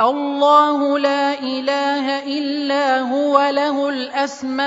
الله 0.00 0.98
لا 0.98 1.38
إله 1.38 2.24
إلا 2.38 3.00
هو 3.00 3.50
له 3.50 3.88
الأسماء 3.88 4.62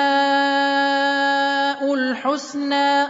الحسنى 1.94 3.08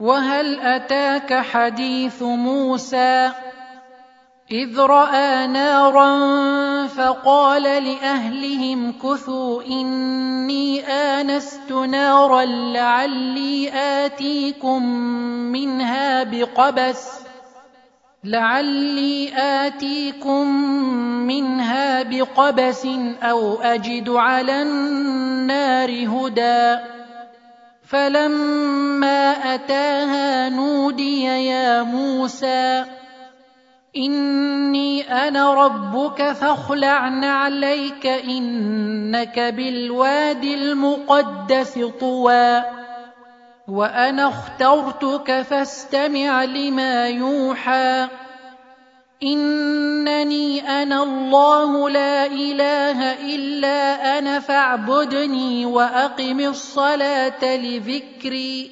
وهل 0.00 0.60
أتاك 0.60 1.34
حديث 1.34 2.22
موسى؟ 2.22 3.32
إذ 4.50 4.78
رأى 4.78 5.46
نارا 5.46 6.10
فقال 6.86 7.62
لأهلهم 7.62 8.92
كثوا 8.92 9.62
إني 9.62 10.86
آنست 10.86 11.72
نارا 11.72 12.44
لعلي 12.44 13.70
آتيكم 13.74 14.82
منها 15.52 16.22
بقبس 16.22 17.29
لعلي 18.24 19.32
آتيكم 19.36 20.46
منها 21.26 22.02
بقبس 22.02 22.86
أو 23.22 23.60
أجد 23.62 24.08
على 24.08 24.62
النار 24.62 25.90
هدى. 25.90 26.80
فلما 27.88 29.30
أتاها 29.54 30.48
نودي 30.48 31.24
يا 31.24 31.82
موسى 31.82 32.84
إني 33.96 35.02
أنا 35.28 35.54
ربك 35.54 36.32
فاخلع 36.32 37.08
نعليك 37.08 38.06
إنك 38.06 39.40
بالواد 39.40 40.44
المقدس 40.44 41.78
طوى. 42.00 42.79
وأنا 43.70 44.28
اخترتك 44.28 45.42
فاستمع 45.42 46.44
لما 46.44 47.08
يوحى. 47.08 48.08
انني 49.22 50.82
أنا 50.82 51.02
الله 51.02 51.90
لا 51.90 52.26
اله 52.26 53.12
الا 53.34 54.18
أنا 54.18 54.40
فاعبدني 54.40 55.66
واقم 55.66 56.40
الصلاه 56.40 57.56
لذكري. 57.56 58.70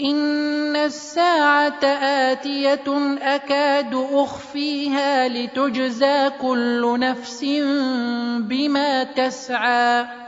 ان 0.00 0.76
الساعة 0.76 1.84
اتيه 1.84 3.18
اكاد 3.22 4.06
اخفيها 4.12 5.28
لتجزى 5.28 6.30
كل 6.40 6.96
نفس 7.00 7.44
بما 8.40 9.04
تسعى. 9.04 10.27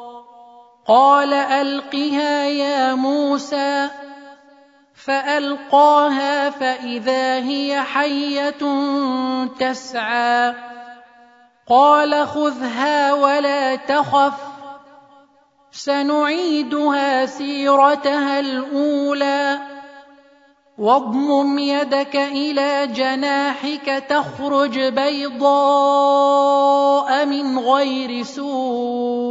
قال 0.91 1.33
ألقها 1.33 2.45
يا 2.45 2.95
موسى 2.95 3.89
فألقاها 5.05 6.49
فإذا 6.49 7.35
هي 7.35 7.81
حية 7.81 8.63
تسعى. 9.59 10.53
قال 11.67 12.27
خذها 12.27 13.13
ولا 13.13 13.75
تخف 13.75 14.33
سنعيدها 15.71 17.25
سيرتها 17.25 18.39
الأولى. 18.39 19.59
واضمم 20.77 21.59
يدك 21.59 22.15
إلى 22.15 22.87
جناحك 22.87 24.03
تخرج 24.09 24.79
بيضاء 24.79 25.45
من 27.25 27.59
غير 27.59 28.23
سوء. 28.23 29.30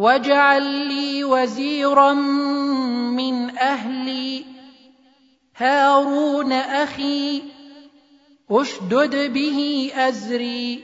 واجعل 0.00 0.62
لي 0.62 1.24
وزيرا 1.24 2.12
من 2.12 3.58
أهلي 3.58 4.44
هارون 5.56 6.52
أخي 6.52 7.42
اشدد 8.50 9.32
به 9.32 9.90
ازري 9.94 10.82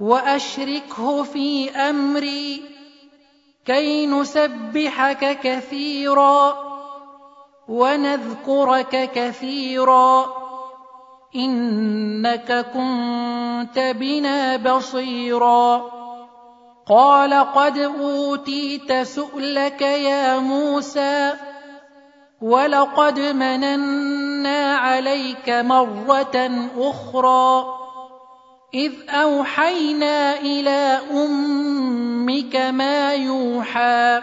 واشركه 0.00 1.22
في 1.22 1.70
امري 1.70 2.62
كي 3.64 4.06
نسبحك 4.06 5.40
كثيرا 5.42 6.56
ونذكرك 7.68 9.10
كثيرا 9.14 10.26
انك 11.36 12.66
كنت 12.74 13.78
بنا 13.78 14.56
بصيرا 14.56 16.03
قال 16.88 17.34
قد 17.34 17.78
أوتيت 17.78 18.92
سؤلك 18.92 19.82
يا 19.82 20.38
موسى 20.38 21.32
ولقد 22.42 23.20
مننا 23.20 24.76
عليك 24.76 25.48
مرة 25.48 26.68
أخرى 26.78 27.64
إذ 28.74 28.92
أوحينا 29.08 30.40
إلى 30.40 31.00
أمك 31.12 32.56
ما 32.56 33.14
يوحى 33.14 34.22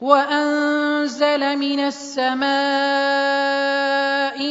وأنزل 0.00 1.58
من 1.58 1.80
السماء 1.80 2.38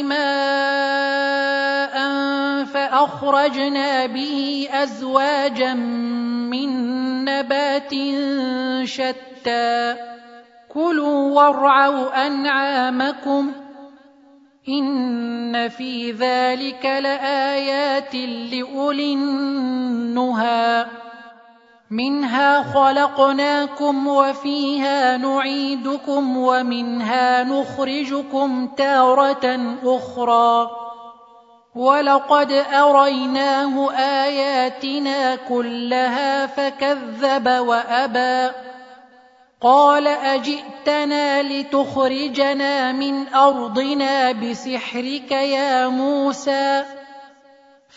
ماء 0.02 1.96
فأخرجنا 2.64 4.06
به 4.06 4.68
أزواجا 4.72 5.74
من 6.52 6.68
نبات 7.24 7.94
شتى 8.84 9.96
كلوا 10.68 11.32
وارعوا 11.32 12.26
أنعامكم 12.26 13.52
إن 14.68 15.68
في 15.68 16.12
ذلك 16.12 16.84
لآيات 16.84 18.14
لأولي 18.52 19.14
النهي 19.14 20.86
منها 21.90 22.62
خلقناكم 22.62 24.08
وفيها 24.08 25.16
نعيدكم 25.16 26.36
ومنها 26.36 27.44
نخرجكم 27.44 28.66
تارة 28.76 29.76
أخرى. 29.84 30.70
ولقد 31.74 32.52
أريناه 32.52 33.92
آياتنا 33.92 35.36
كلها 35.36 36.46
فكذب 36.46 37.48
وأبى. 37.48 38.54
قال 39.60 40.06
أجئتنا 40.06 41.42
لتخرجنا 41.42 42.92
من 42.92 43.28
أرضنا 43.28 44.32
بسحرك 44.32 45.30
يا 45.30 45.88
موسى؟ 45.88 46.97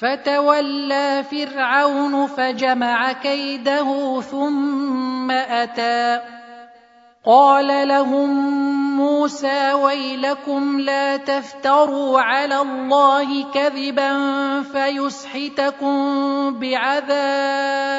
فتولى 0.00 1.24
فرعون 1.30 2.26
فجمع 2.26 3.12
كيده 3.12 4.20
ثم 4.20 5.30
أتى. 5.30 6.20
قال 7.24 7.88
لهم 7.88 8.30
موسى 8.96 9.72
ويلكم 9.72 10.80
لا 10.80 11.16
تفتروا 11.16 12.20
على 12.20 12.60
الله 12.60 13.52
كذبا 13.52 14.12
فيسحتكم 14.62 15.98
بعذاب. 16.60 17.96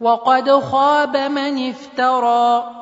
وقد 0.00 0.50
خاب 0.50 1.16
من 1.16 1.70
افترى. 1.70 2.81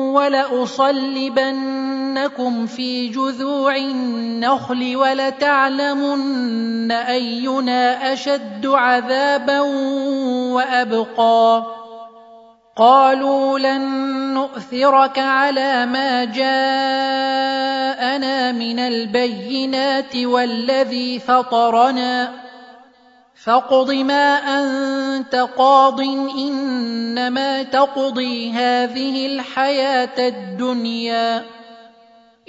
ولأصلبنكم 0.11 1.45
في 2.65 3.07
جذوع 3.07 3.75
النخل 3.75 4.95
ولتعلمن 4.95 6.91
أينا 6.91 8.13
أشد 8.13 8.65
عذابا 8.65 9.59
وأبقى. 10.51 11.63
قالوا 12.75 13.59
لن 13.59 13.81
نؤثرك 14.33 15.19
على 15.19 15.85
ما 15.85 16.25
جاءنا 16.25 16.51
من 18.51 18.79
البينات 18.79 20.15
والذي 20.15 21.19
فطرنا 21.19 22.31
فاقض 23.43 23.91
ما 23.91 24.35
أنت 24.37 25.35
قاض 25.57 26.01
إنما 26.01 27.63
تقضي 27.63 28.51
هذه 28.51 29.25
الحياة 29.25 30.27
الدنيا. 30.27 31.43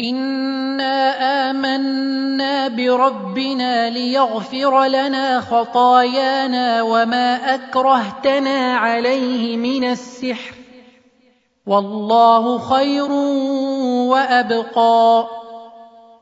إنا 0.00 1.11
آمنا 1.50 2.68
بربنا 2.68 3.90
ليغفر 3.90 4.84
لنا 4.84 5.40
خطايانا 5.40 6.82
وما 6.82 7.54
أكرهتنا 7.54 8.76
عليه 8.76 9.56
من 9.56 9.84
السحر. 9.84 10.54
والله 11.66 12.58
خير 12.58 13.12
وأبقى. 14.12 15.41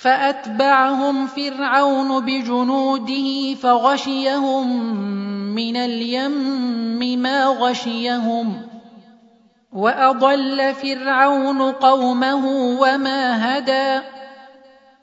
فأتبعهم 0.00 1.26
فرعون 1.26 2.24
بجنوده 2.24 3.54
فغشيهم 3.54 4.86
من 5.54 5.76
اليم 5.76 7.18
ما 7.22 7.46
غشيهم 7.46 8.62
وأضل 9.72 10.74
فرعون 10.74 11.62
قومه 11.72 12.46
وما 12.80 13.22
هدى 13.58 14.06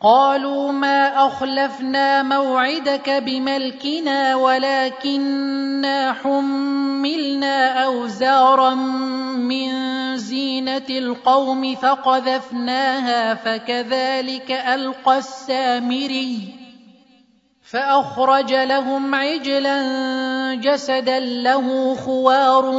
قالوا 0.00 0.72
ما 0.72 1.26
أخلفنا 1.26 2.22
موعدك 2.22 3.10
بملكنا 3.10 4.36
ولكنا 4.36 6.12
حملنا 6.12 7.84
أوزارا 7.84 8.74
من 9.34 9.70
زينة 10.16 10.86
القوم 10.90 11.74
فقذفناها 11.74 13.34
فكذلك 13.34 14.50
ألقى 14.50 15.18
السامري 15.18 16.54
فأخرج 17.70 18.52
لهم 18.52 19.14
عجلا 19.14 19.78
جسدا 20.54 21.20
له 21.20 21.94
خوار 21.94 22.72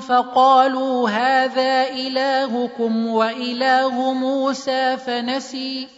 فقالوا 0.00 1.10
هذا 1.10 1.88
إلهكم 1.88 3.06
وإله 3.06 4.12
موسى 4.12 4.96
فنسي 4.96 5.97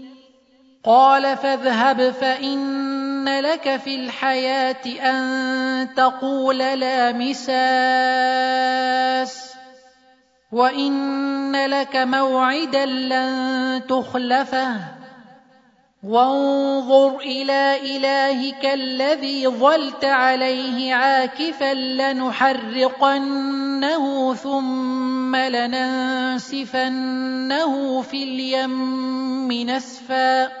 قال 0.83 1.37
فاذهب 1.37 2.11
فإن 2.11 3.39
لك 3.39 3.77
في 3.77 3.95
الحياة 3.95 4.85
أن 4.85 5.95
تقول 5.95 6.57
لا 6.57 7.11
مساس 7.11 7.51
وإن 10.51 11.65
لك 11.65 11.95
موعدا 11.95 12.85
لن 12.85 13.81
تخلفه 13.89 14.77
وانظر 16.03 17.17
إلى 17.19 17.77
إلهك 17.97 18.65
الذي 18.65 19.47
ظلت 19.47 20.05
عليه 20.05 20.93
عاكفا 20.93 21.73
لنحرقنه 21.73 23.23
ثم 24.33 25.35
لننسفنه 25.35 26.81
في 28.01 28.23
اليم 28.23 29.51
نسفا 29.51 30.60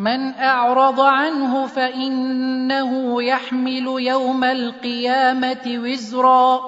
من 0.00 0.34
أعرض 0.34 1.00
عنه 1.00 1.66
فإنه 1.66 3.22
يحمل 3.22 3.86
يوم 3.98 4.44
القيامة 4.44 5.64
وزرا 5.66 6.60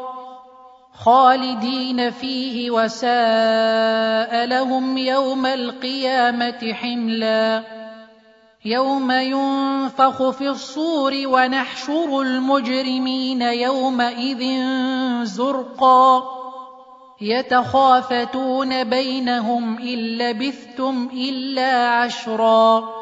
خالدين 0.94 2.10
فيه 2.10 2.70
وساء 2.70 4.46
لهم 4.46 4.98
يوم 4.98 5.46
القيامة 5.46 6.72
حملا 6.72 7.62
يوم 8.64 9.10
ينفخ 9.10 10.30
في 10.30 10.48
الصور 10.48 11.12
ونحشر 11.26 12.20
المجرمين 12.20 13.42
يومئذ 13.42 14.44
زرقا 15.24 16.22
يتخافتون 17.20 18.84
بينهم 18.84 19.78
إن 19.78 19.98
لبثتم 19.98 21.08
إلا 21.12 21.88
عشرا 21.88 23.01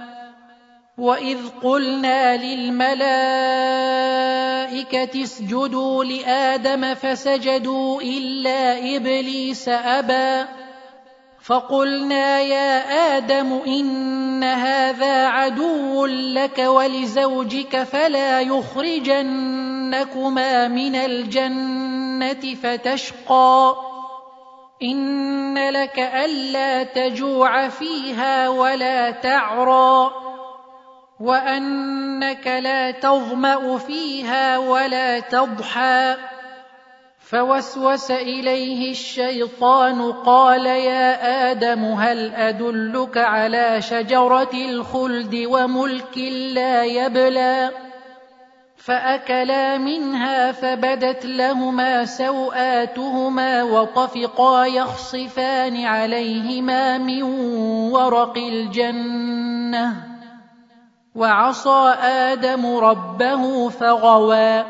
واذ 1.01 1.37
قلنا 1.63 2.37
للملائكه 2.37 3.03
اسجدوا 5.23 6.03
لادم 6.03 6.93
فسجدوا 6.93 8.01
الا 8.01 8.77
ابليس 8.95 9.69
ابى 9.69 10.45
فقلنا 11.43 12.39
يا 12.39 13.17
آدم 13.17 13.59
ان 13.67 14.43
هذا 14.43 15.27
عدو 15.27 16.05
لك 16.05 16.59
ولزوجك 16.59 17.83
فلا 17.83 18.41
يخرجنكما 18.41 19.47
من 20.67 20.95
الجنه 20.95 22.55
فتشقى 22.63 23.75
ان 24.83 25.69
لك 25.69 25.99
الا 25.99 26.83
تجوع 26.83 27.67
فيها 27.67 28.49
ولا 28.49 29.11
تعرى 29.11 30.30
وأنك 31.21 32.47
لا 32.47 32.91
تظمأ 32.91 33.77
فيها 33.77 34.57
ولا 34.57 35.19
تضحى. 35.19 36.15
فوسوس 37.19 38.11
إليه 38.11 38.91
الشيطان 38.91 40.11
قال 40.11 40.65
يا 40.65 41.51
آدم 41.51 41.85
هل 41.85 42.33
أدلك 42.35 43.17
على 43.17 43.81
شجرة 43.81 44.53
الخلد 44.53 45.43
وملك 45.47 46.17
لا 46.53 46.83
يبلى؟ 46.83 47.69
فأكلا 48.77 49.77
منها 49.77 50.51
فبدت 50.51 51.25
لهما 51.25 52.05
سوآتهما 52.05 53.63
وطفقا 53.63 54.65
يخصفان 54.65 55.85
عليهما 55.85 56.97
من 56.97 57.23
ورق 57.93 58.37
الجنة. 58.37 60.10
وعصى 61.15 61.95
آدم 62.03 62.77
ربه 62.77 63.69
فغوى 63.69 64.65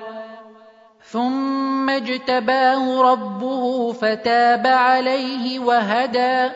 ثم 1.11 1.89
اجتباه 1.89 3.01
ربه 3.01 3.93
فتاب 3.93 4.67
عليه 4.67 5.59
وهدى 5.59 6.49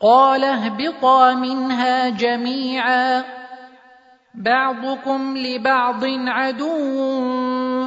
قال 0.00 0.44
اهبطا 0.44 1.34
منها 1.34 2.08
جميعا 2.08 3.24
بعضكم 4.34 5.36
لبعض 5.36 6.04
عدو 6.04 7.71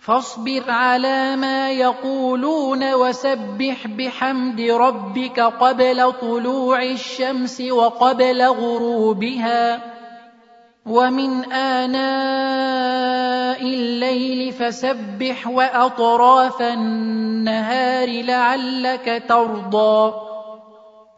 فاصبر 0.00 0.62
على 0.68 1.36
ما 1.36 1.70
يقولون 1.70 2.94
وسبح 2.94 3.86
بحمد 3.86 4.60
ربك 4.60 5.40
قبل 5.40 6.12
طلوع 6.12 6.82
الشمس 6.82 7.60
وقبل 7.60 8.42
غروبها. 8.42 9.80
ومن 10.86 11.52
آناء 11.52 12.98
الليل 13.62 14.52
فسبح 14.52 15.46
وأطراف 15.46 16.62
النهار 16.62 18.22
لعلك 18.22 19.22
ترضى. 19.28 20.27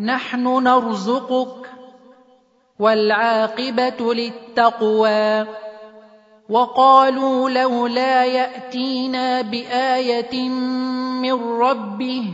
نحن 0.00 0.62
نرزقك 0.62 1.70
والعاقبة 2.78 4.14
للتقوى. 4.14 5.46
وقالوا 6.48 7.50
لولا 7.50 8.24
يأتينا 8.24 9.40
بآية 9.42 10.48
من 11.20 11.32
ربه 11.60 12.24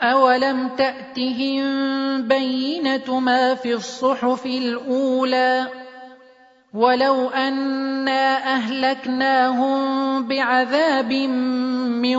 أولم 0.00 0.68
تأتهم 0.68 1.64
بينة 2.28 3.20
ما 3.20 3.54
في 3.54 3.74
الصحف 3.74 4.46
الأولى 4.46 5.83
ولو 6.74 7.28
أنا 7.28 8.54
أهلكناهم 8.54 9.78
بعذاب 10.28 11.12
من 12.02 12.18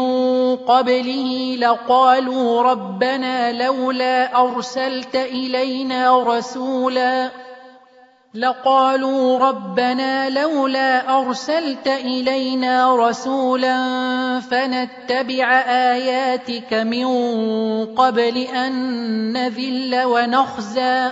قبله 0.55 1.55
لقالوا 1.59 2.61
ربنا 2.61 3.51
لولا 3.51 4.41
أرسلت 4.41 5.15
إلينا 5.15 6.23
رسولا 6.23 7.31
لقالوا 8.33 9.39
ربنا 9.39 10.29
لولا 10.29 11.19
ارسلت 11.19 11.87
الينا 11.87 12.95
رسولا 12.95 13.77
فنتبع 14.39 15.59
اياتك 15.67 16.73
من 16.73 17.05
قبل 17.85 18.37
ان 18.37 18.73
نذل 19.33 20.03
ونخزى 20.05 21.11